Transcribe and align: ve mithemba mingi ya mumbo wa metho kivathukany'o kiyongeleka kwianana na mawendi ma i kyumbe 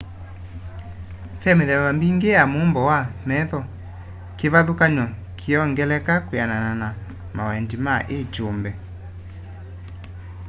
ve 1.43 1.51
mithemba 1.57 1.91
mingi 2.01 2.27
ya 2.37 2.43
mumbo 2.53 2.79
wa 2.89 2.99
metho 3.27 3.59
kivathukany'o 4.37 5.05
kiyongeleka 5.39 6.13
kwianana 6.27 6.71
na 6.81 6.87
mawendi 7.35 7.77
ma 7.85 7.95
i 8.15 8.17
kyumbe 8.33 8.71